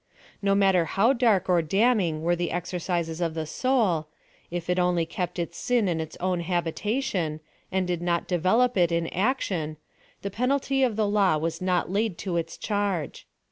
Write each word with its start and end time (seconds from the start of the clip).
No 0.41 0.55
matter 0.55 0.85
how 0.85 1.13
dark 1.13 1.47
or 1.47 1.61
damning 1.61 2.23
were 2.23 2.35
the 2.35 2.49
exercises 2.51 3.21
of 3.21 3.35
the 3.35 3.45
soul; 3.45 4.07
if 4.49 4.67
it 4.67 4.79
only 4.79 5.05
kept 5.05 5.37
its 5.37 5.61
sni 5.63 5.87
in 5.87 6.01
its 6.01 6.17
own 6.19 6.39
habitation, 6.39 7.39
and 7.71 7.85
did 7.85 8.01
not 8.01 8.27
devolope 8.27 8.77
it 8.77 8.91
in 8.91 9.09
action, 9.09 9.77
(ne 10.23 10.29
penalty 10.31 10.81
of 10.81 10.95
the 10.95 11.07
law 11.07 11.37
was 11.37 11.61
not 11.61 11.91
laid 11.91 12.17
to 12.17 12.35
its 12.35 12.57
charge. 12.57 13.27